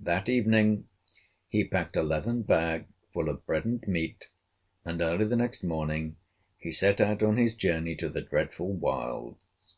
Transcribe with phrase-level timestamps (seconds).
[0.00, 0.86] That evening
[1.48, 4.28] he packed a leathern bag full of bread and meat,
[4.84, 6.14] and early the next morning
[6.56, 9.74] he set out on his journey to the dreadful wilds.